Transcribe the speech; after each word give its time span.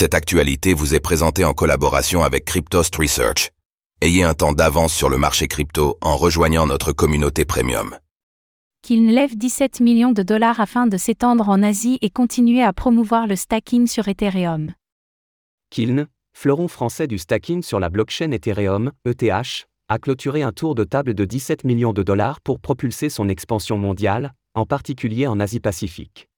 Cette 0.00 0.14
actualité 0.14 0.74
vous 0.74 0.94
est 0.94 1.00
présentée 1.00 1.44
en 1.44 1.54
collaboration 1.54 2.22
avec 2.22 2.44
Cryptost 2.44 2.94
Research. 2.94 3.50
Ayez 4.00 4.22
un 4.22 4.32
temps 4.32 4.52
d'avance 4.52 4.94
sur 4.94 5.08
le 5.08 5.18
marché 5.18 5.48
crypto 5.48 5.98
en 6.00 6.16
rejoignant 6.16 6.68
notre 6.68 6.92
communauté 6.92 7.44
premium. 7.44 7.98
Qu'il 8.80 9.12
lève 9.12 9.36
17 9.36 9.80
millions 9.80 10.12
de 10.12 10.22
dollars 10.22 10.60
afin 10.60 10.86
de 10.86 10.96
s'étendre 10.96 11.48
en 11.48 11.64
Asie 11.64 11.98
et 12.00 12.10
continuer 12.10 12.62
à 12.62 12.72
promouvoir 12.72 13.26
le 13.26 13.34
stacking 13.34 13.88
sur 13.88 14.06
Ethereum. 14.06 14.72
Kiln, 15.70 16.06
fleuron 16.32 16.68
français 16.68 17.08
du 17.08 17.18
stacking 17.18 17.64
sur 17.64 17.80
la 17.80 17.90
blockchain 17.90 18.30
Ethereum, 18.30 18.92
ETH, 19.04 19.66
a 19.88 19.98
clôturé 19.98 20.42
un 20.42 20.52
tour 20.52 20.76
de 20.76 20.84
table 20.84 21.14
de 21.14 21.24
17 21.24 21.64
millions 21.64 21.92
de 21.92 22.04
dollars 22.04 22.40
pour 22.40 22.60
propulser 22.60 23.10
son 23.10 23.28
expansion 23.28 23.76
mondiale, 23.76 24.32
en 24.54 24.64
particulier 24.64 25.26
en 25.26 25.40
Asie-Pacifique. 25.40 26.28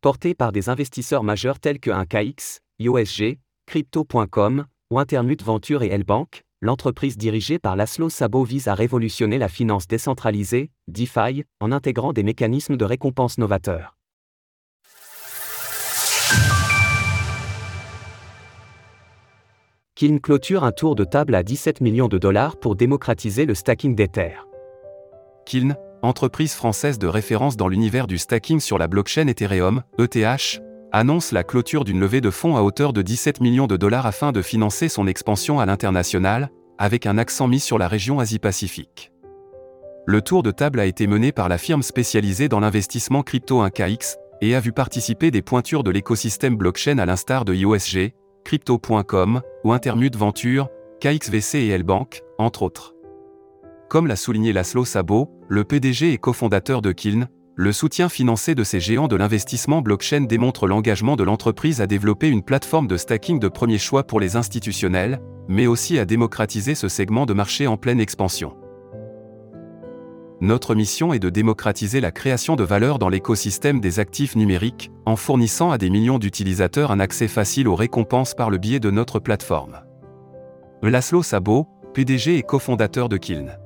Porté 0.00 0.32
par 0.32 0.52
des 0.52 0.68
investisseurs 0.68 1.24
majeurs 1.24 1.58
tels 1.58 1.80
que 1.80 1.90
1KX, 1.90 2.58
IOSG, 2.78 3.40
Crypto.com, 3.66 4.64
ou 4.92 5.00
Intermute 5.00 5.42
Venture 5.42 5.82
et 5.82 5.88
L-Bank, 5.88 6.44
l'entreprise 6.60 7.18
dirigée 7.18 7.58
par 7.58 7.74
Laszlo 7.74 8.08
Sabo 8.08 8.44
vise 8.44 8.68
à 8.68 8.74
révolutionner 8.74 9.38
la 9.38 9.48
finance 9.48 9.88
décentralisée, 9.88 10.70
DeFi, 10.86 11.42
en 11.58 11.72
intégrant 11.72 12.12
des 12.12 12.22
mécanismes 12.22 12.76
de 12.76 12.84
récompense 12.84 13.38
novateurs. 13.38 13.96
Kiln 19.96 20.20
clôture 20.20 20.62
un 20.62 20.70
tour 20.70 20.94
de 20.94 21.02
table 21.02 21.34
à 21.34 21.42
17 21.42 21.80
millions 21.80 22.06
de 22.06 22.18
dollars 22.18 22.56
pour 22.56 22.76
démocratiser 22.76 23.46
le 23.46 23.56
stacking 23.56 23.96
d'Ether. 23.96 24.36
Kiln, 25.44 25.76
entreprise 26.02 26.54
française 26.54 26.98
de 26.98 27.06
référence 27.06 27.56
dans 27.56 27.68
l'univers 27.68 28.06
du 28.06 28.18
stacking 28.18 28.60
sur 28.60 28.78
la 28.78 28.88
blockchain 28.88 29.26
Ethereum, 29.26 29.82
ETH, 29.98 30.60
annonce 30.92 31.32
la 31.32 31.44
clôture 31.44 31.84
d'une 31.84 32.00
levée 32.00 32.20
de 32.20 32.30
fonds 32.30 32.56
à 32.56 32.62
hauteur 32.62 32.92
de 32.92 33.02
17 33.02 33.40
millions 33.40 33.66
de 33.66 33.76
dollars 33.76 34.06
afin 34.06 34.32
de 34.32 34.42
financer 34.42 34.88
son 34.88 35.06
expansion 35.06 35.60
à 35.60 35.66
l'international, 35.66 36.50
avec 36.78 37.06
un 37.06 37.18
accent 37.18 37.48
mis 37.48 37.60
sur 37.60 37.78
la 37.78 37.88
région 37.88 38.20
Asie-Pacifique. 38.20 39.12
Le 40.06 40.22
tour 40.22 40.42
de 40.42 40.50
table 40.50 40.80
a 40.80 40.86
été 40.86 41.06
mené 41.06 41.32
par 41.32 41.48
la 41.48 41.58
firme 41.58 41.82
spécialisée 41.82 42.48
dans 42.48 42.60
l'investissement 42.60 43.22
crypto 43.22 43.62
1KX 43.62 44.16
et 44.40 44.54
a 44.54 44.60
vu 44.60 44.72
participer 44.72 45.30
des 45.30 45.42
pointures 45.42 45.82
de 45.82 45.90
l'écosystème 45.90 46.56
blockchain 46.56 46.98
à 46.98 47.06
l'instar 47.06 47.44
de 47.44 47.54
IOSG, 47.54 48.14
Crypto.com 48.44 49.42
ou 49.64 49.72
Intermute 49.72 50.16
Venture, 50.16 50.68
KXVC 51.00 51.58
et 51.58 51.78
Lbank, 51.78 52.22
entre 52.38 52.62
autres. 52.62 52.94
Comme 53.88 54.06
l'a 54.06 54.16
souligné 54.16 54.52
Laszlo 54.52 54.84
Sabo, 54.84 55.30
le 55.48 55.64
PDG 55.64 56.12
et 56.12 56.18
cofondateur 56.18 56.82
de 56.82 56.92
Kiln, 56.92 57.26
le 57.54 57.72
soutien 57.72 58.10
financé 58.10 58.54
de 58.54 58.62
ces 58.62 58.80
géants 58.80 59.08
de 59.08 59.16
l'investissement 59.16 59.80
blockchain 59.80 60.20
démontre 60.20 60.66
l'engagement 60.66 61.16
de 61.16 61.24
l'entreprise 61.24 61.80
à 61.80 61.86
développer 61.86 62.28
une 62.28 62.42
plateforme 62.42 62.86
de 62.86 62.98
stacking 62.98 63.40
de 63.40 63.48
premier 63.48 63.78
choix 63.78 64.06
pour 64.06 64.20
les 64.20 64.36
institutionnels, 64.36 65.22
mais 65.48 65.66
aussi 65.66 65.98
à 65.98 66.04
démocratiser 66.04 66.74
ce 66.74 66.88
segment 66.88 67.24
de 67.24 67.32
marché 67.32 67.66
en 67.66 67.78
pleine 67.78 67.98
expansion. 67.98 68.58
Notre 70.42 70.74
mission 70.74 71.14
est 71.14 71.18
de 71.18 71.30
démocratiser 71.30 72.02
la 72.02 72.12
création 72.12 72.56
de 72.56 72.64
valeur 72.64 72.98
dans 72.98 73.08
l'écosystème 73.08 73.80
des 73.80 74.00
actifs 74.00 74.36
numériques, 74.36 74.90
en 75.06 75.16
fournissant 75.16 75.70
à 75.70 75.78
des 75.78 75.88
millions 75.88 76.18
d'utilisateurs 76.18 76.92
un 76.92 77.00
accès 77.00 77.26
facile 77.26 77.66
aux 77.66 77.74
récompenses 77.74 78.34
par 78.34 78.50
le 78.50 78.58
biais 78.58 78.80
de 78.80 78.90
notre 78.90 79.18
plateforme. 79.18 79.80
Laszlo 80.82 81.22
Sabo, 81.22 81.66
PDG 81.94 82.36
et 82.36 82.42
cofondateur 82.42 83.08
de 83.08 83.16
Kiln. 83.16 83.58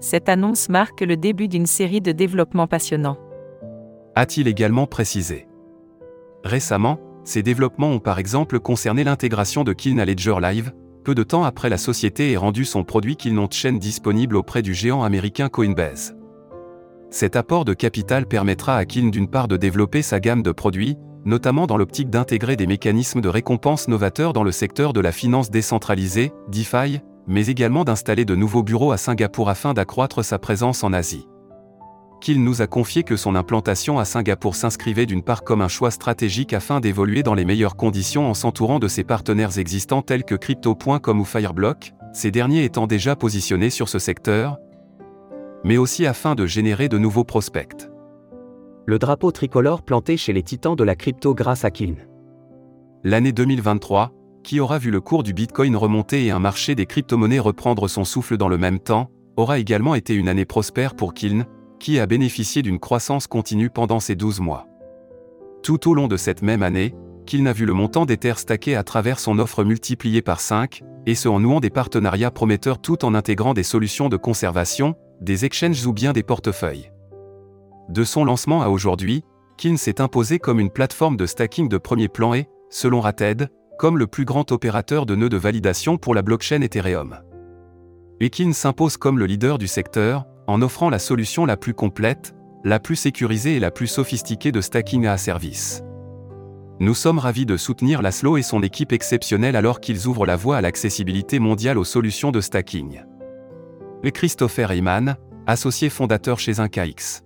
Cette 0.00 0.28
annonce 0.28 0.68
marque 0.68 1.00
le 1.00 1.16
début 1.16 1.48
d'une 1.48 1.66
série 1.66 2.00
de 2.00 2.12
développements 2.12 2.66
passionnants. 2.66 3.18
A-t-il 4.14 4.48
également 4.48 4.86
précisé 4.86 5.46
Récemment, 6.44 7.00
ces 7.24 7.42
développements 7.42 7.90
ont 7.90 7.98
par 7.98 8.18
exemple 8.18 8.60
concerné 8.60 9.04
l'intégration 9.04 9.64
de 9.64 9.72
Kiln 9.72 9.98
à 9.98 10.04
Ledger 10.04 10.36
Live, 10.40 10.72
peu 11.02 11.14
de 11.14 11.22
temps 11.22 11.44
après 11.44 11.68
la 11.68 11.78
société 11.78 12.32
ait 12.32 12.36
rendu 12.36 12.64
son 12.64 12.84
produit 12.84 13.16
Kiln 13.16 13.38
on-chain 13.38 13.74
disponible 13.74 14.36
auprès 14.36 14.62
du 14.62 14.74
géant 14.74 15.02
américain 15.02 15.48
Coinbase. 15.48 16.16
Cet 17.10 17.36
apport 17.36 17.64
de 17.64 17.74
capital 17.74 18.26
permettra 18.26 18.76
à 18.76 18.84
Kiln 18.84 19.10
d'une 19.10 19.28
part 19.28 19.48
de 19.48 19.56
développer 19.56 20.02
sa 20.02 20.20
gamme 20.20 20.42
de 20.42 20.52
produits, 20.52 20.96
notamment 21.24 21.66
dans 21.66 21.76
l'optique 21.76 22.10
d'intégrer 22.10 22.56
des 22.56 22.66
mécanismes 22.66 23.20
de 23.20 23.28
récompense 23.28 23.88
novateurs 23.88 24.32
dans 24.32 24.44
le 24.44 24.52
secteur 24.52 24.92
de 24.92 25.00
la 25.00 25.12
finance 25.12 25.50
décentralisée, 25.50 26.32
DeFi, 26.48 27.00
mais 27.26 27.46
également 27.46 27.84
d'installer 27.84 28.24
de 28.24 28.34
nouveaux 28.34 28.62
bureaux 28.62 28.92
à 28.92 28.96
Singapour 28.96 29.48
afin 29.48 29.74
d'accroître 29.74 30.24
sa 30.24 30.38
présence 30.38 30.84
en 30.84 30.92
Asie. 30.92 31.26
Qu'il 32.20 32.42
nous 32.42 32.62
a 32.62 32.66
confié 32.66 33.02
que 33.02 33.16
son 33.16 33.34
implantation 33.34 33.98
à 33.98 34.04
Singapour 34.04 34.54
s'inscrivait 34.54 35.06
d'une 35.06 35.22
part 35.22 35.44
comme 35.44 35.60
un 35.60 35.68
choix 35.68 35.90
stratégique 35.90 36.52
afin 36.52 36.80
d'évoluer 36.80 37.22
dans 37.22 37.34
les 37.34 37.44
meilleures 37.44 37.76
conditions 37.76 38.28
en 38.28 38.34
s'entourant 38.34 38.78
de 38.78 38.88
ses 38.88 39.04
partenaires 39.04 39.58
existants 39.58 40.02
tels 40.02 40.24
que 40.24 40.34
Crypto.com 40.34 41.20
ou 41.20 41.24
Fireblock, 41.24 41.92
ces 42.12 42.30
derniers 42.30 42.64
étant 42.64 42.86
déjà 42.86 43.16
positionnés 43.16 43.70
sur 43.70 43.88
ce 43.88 43.98
secteur, 43.98 44.58
mais 45.62 45.76
aussi 45.76 46.06
afin 46.06 46.34
de 46.34 46.46
générer 46.46 46.88
de 46.88 46.96
nouveaux 46.96 47.24
prospects. 47.24 47.88
Le 48.86 48.98
drapeau 48.98 49.32
tricolore 49.32 49.82
planté 49.82 50.16
chez 50.16 50.32
les 50.32 50.42
titans 50.42 50.76
de 50.76 50.84
la 50.84 50.94
crypto 50.94 51.34
grâce 51.34 51.64
à 51.64 51.70
Kiln. 51.70 51.96
L'année 53.02 53.32
2023, 53.32 54.12
qui 54.46 54.60
aura 54.60 54.78
vu 54.78 54.92
le 54.92 55.00
cours 55.00 55.24
du 55.24 55.34
Bitcoin 55.34 55.74
remonter 55.74 56.24
et 56.24 56.30
un 56.30 56.38
marché 56.38 56.76
des 56.76 56.86
crypto-monnaies 56.86 57.40
reprendre 57.40 57.88
son 57.88 58.04
souffle 58.04 58.36
dans 58.36 58.46
le 58.46 58.56
même 58.56 58.78
temps, 58.78 59.10
aura 59.36 59.58
également 59.58 59.96
été 59.96 60.14
une 60.14 60.28
année 60.28 60.44
prospère 60.44 60.94
pour 60.94 61.14
Kiln, 61.14 61.46
qui 61.80 61.98
a 61.98 62.06
bénéficié 62.06 62.62
d'une 62.62 62.78
croissance 62.78 63.26
continue 63.26 63.70
pendant 63.70 63.98
ces 63.98 64.14
12 64.14 64.38
mois. 64.38 64.68
Tout 65.64 65.90
au 65.90 65.94
long 65.94 66.06
de 66.06 66.16
cette 66.16 66.42
même 66.42 66.62
année, 66.62 66.94
Kiln 67.26 67.48
a 67.48 67.52
vu 67.52 67.66
le 67.66 67.72
montant 67.72 68.06
des 68.06 68.18
terres 68.18 68.38
stackées 68.38 68.76
à 68.76 68.84
travers 68.84 69.18
son 69.18 69.40
offre 69.40 69.64
multipliée 69.64 70.22
par 70.22 70.40
5, 70.40 70.80
et 71.06 71.16
ce 71.16 71.28
en 71.28 71.40
nouant 71.40 71.58
des 71.58 71.70
partenariats 71.70 72.30
prometteurs 72.30 72.80
tout 72.80 73.04
en 73.04 73.14
intégrant 73.14 73.52
des 73.52 73.64
solutions 73.64 74.08
de 74.08 74.16
conservation, 74.16 74.94
des 75.20 75.44
exchanges 75.44 75.84
ou 75.86 75.92
bien 75.92 76.12
des 76.12 76.22
portefeuilles. 76.22 76.92
De 77.88 78.04
son 78.04 78.24
lancement 78.24 78.62
à 78.62 78.68
aujourd'hui, 78.68 79.24
Kiln 79.56 79.76
s'est 79.76 80.00
imposé 80.00 80.38
comme 80.38 80.60
une 80.60 80.70
plateforme 80.70 81.16
de 81.16 81.26
stacking 81.26 81.68
de 81.68 81.78
premier 81.78 82.06
plan 82.06 82.32
et, 82.32 82.46
selon 82.70 83.00
Rated, 83.00 83.48
comme 83.78 83.98
le 83.98 84.06
plus 84.06 84.24
grand 84.24 84.52
opérateur 84.52 85.06
de 85.06 85.14
nœuds 85.14 85.28
de 85.28 85.36
validation 85.36 85.98
pour 85.98 86.14
la 86.14 86.22
blockchain 86.22 86.62
Ethereum. 86.62 87.18
Ekin 88.20 88.52
s'impose 88.52 88.96
comme 88.96 89.18
le 89.18 89.26
leader 89.26 89.58
du 89.58 89.66
secteur, 89.66 90.24
en 90.46 90.62
offrant 90.62 90.88
la 90.88 90.98
solution 90.98 91.44
la 91.44 91.56
plus 91.56 91.74
complète, 91.74 92.34
la 92.64 92.80
plus 92.80 92.96
sécurisée 92.96 93.56
et 93.56 93.60
la 93.60 93.70
plus 93.70 93.86
sophistiquée 93.86 94.52
de 94.52 94.60
stacking 94.60 95.06
à 95.06 95.18
service. 95.18 95.82
Nous 96.80 96.94
sommes 96.94 97.18
ravis 97.18 97.46
de 97.46 97.56
soutenir 97.56 98.02
Laszlo 98.02 98.36
et 98.36 98.42
son 98.42 98.62
équipe 98.62 98.92
exceptionnelle 98.92 99.56
alors 99.56 99.80
qu'ils 99.80 100.06
ouvrent 100.06 100.26
la 100.26 100.36
voie 100.36 100.58
à 100.58 100.60
l'accessibilité 100.60 101.38
mondiale 101.38 101.78
aux 101.78 101.84
solutions 101.84 102.32
de 102.32 102.40
stacking. 102.40 103.02
Et 104.02 104.12
Christopher 104.12 104.70
Heyman, 104.70 105.16
associé 105.46 105.88
fondateur 105.90 106.38
chez 106.38 106.52
1KX. 106.52 107.22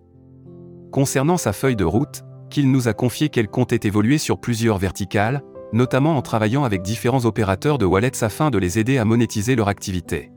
Concernant 0.92 1.36
sa 1.36 1.52
feuille 1.52 1.76
de 1.76 1.84
route, 1.84 2.22
qu'il 2.50 2.70
nous 2.70 2.88
a 2.88 2.92
confié 2.92 3.28
qu'elle 3.28 3.48
comptait 3.48 3.86
évoluer 3.86 4.18
sur 4.18 4.40
plusieurs 4.40 4.78
verticales, 4.78 5.42
notamment 5.72 6.16
en 6.16 6.22
travaillant 6.22 6.64
avec 6.64 6.82
différents 6.82 7.24
opérateurs 7.24 7.78
de 7.78 7.84
wallets 7.84 8.22
afin 8.22 8.50
de 8.50 8.58
les 8.58 8.78
aider 8.78 8.98
à 8.98 9.04
monétiser 9.04 9.56
leur 9.56 9.68
activité. 9.68 10.30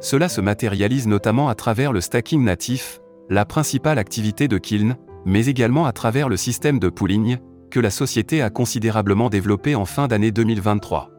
Cela 0.00 0.28
se 0.28 0.40
matérialise 0.40 1.06
notamment 1.06 1.48
à 1.48 1.54
travers 1.54 1.92
le 1.92 2.00
stacking 2.00 2.44
natif, 2.44 3.00
la 3.30 3.44
principale 3.44 3.98
activité 3.98 4.48
de 4.48 4.58
Kiln, 4.58 4.96
mais 5.24 5.46
également 5.46 5.86
à 5.86 5.92
travers 5.92 6.28
le 6.28 6.36
système 6.36 6.78
de 6.78 6.90
pooling, 6.90 7.38
que 7.70 7.80
la 7.80 7.90
société 7.90 8.42
a 8.42 8.50
considérablement 8.50 9.30
développé 9.30 9.74
en 9.74 9.86
fin 9.86 10.06
d'année 10.06 10.30
2023. 10.30 11.10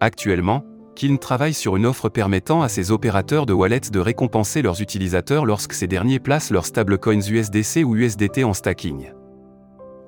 Actuellement, 0.00 0.64
Kiln 0.94 1.18
travaille 1.18 1.54
sur 1.54 1.76
une 1.76 1.86
offre 1.86 2.08
permettant 2.08 2.62
à 2.62 2.68
ses 2.68 2.90
opérateurs 2.90 3.46
de 3.46 3.52
wallets 3.52 3.90
de 3.90 3.98
récompenser 3.98 4.62
leurs 4.62 4.80
utilisateurs 4.80 5.44
lorsque 5.44 5.72
ces 5.72 5.86
derniers 5.86 6.20
placent 6.20 6.50
leurs 6.50 6.66
stablecoins 6.66 7.20
USDC 7.20 7.84
ou 7.84 7.96
USDT 7.96 8.44
en 8.44 8.54
stacking. 8.54 9.12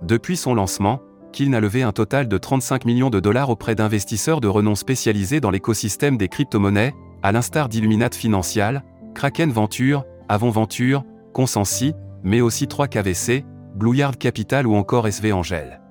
Depuis 0.03 0.37
son 0.37 0.55
lancement, 0.55 1.01
Kiln 1.37 1.55
a 1.55 1.61
levé 1.61 1.83
un 1.83 1.93
total 1.93 2.29
de 2.29 2.39
35 2.39 2.87
millions 2.87 3.11
de 3.11 3.21
dollars 3.21 3.51
auprès 3.51 3.75
d'investisseurs 3.75 4.41
de 4.41 4.49
renom 4.49 4.75
spécialisés 4.75 5.39
dans 5.39 5.51
l'écosystème 5.51 6.17
des 6.17 6.29
crypto-monnaies, 6.29 6.95
à 7.23 7.31
l'instar 7.31 7.69
d'Illuminate 7.69 8.15
Financial, 8.15 8.83
Kraken 9.15 9.53
Venture, 9.53 10.07
Avon 10.31 10.49
Venture, 10.49 11.05
Consensi, 11.35 11.93
mais 12.25 12.41
aussi 12.41 12.65
3KVC, 12.65 13.45
Blue 13.75 13.95
Yard 13.95 14.17
Capital 14.17 14.67
ou 14.67 14.77
encore 14.77 15.07
SV 15.07 15.35
Angel. 15.35 15.83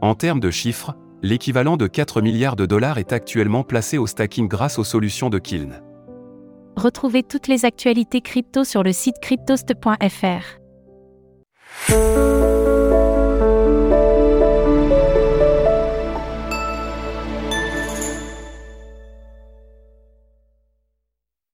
En 0.00 0.14
termes 0.14 0.38
de 0.38 0.52
chiffres, 0.52 0.94
l'équivalent 1.22 1.76
de 1.76 1.88
4 1.88 2.20
milliards 2.20 2.54
de 2.54 2.64
dollars 2.64 2.98
est 2.98 3.12
actuellement 3.12 3.64
placé 3.64 3.98
au 3.98 4.06
stacking 4.06 4.46
grâce 4.46 4.78
aux 4.78 4.84
solutions 4.84 5.28
de 5.28 5.40
Kiln. 5.40 5.82
Retrouvez 6.76 7.24
toutes 7.24 7.48
les 7.48 7.64
actualités 7.64 8.20
crypto 8.20 8.62
sur 8.62 8.84
le 8.84 8.92
site 8.92 9.16
cryptost.fr. 9.20 10.60